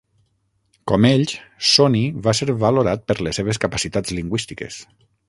[0.91, 1.33] Com ells,
[1.73, 4.81] Soni va ser valorat per les seves capacitats lingüístiques.